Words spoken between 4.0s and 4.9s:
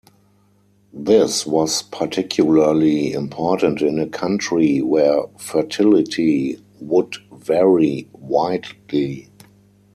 country